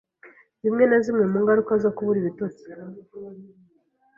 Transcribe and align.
zimwe 0.61 0.83
na 0.89 0.97
zimwe 1.05 1.23
mu 1.31 1.37
ngaruka 1.43 1.73
zo 1.83 1.89
kubura 1.95 2.17
ibitotsi, 2.21 2.65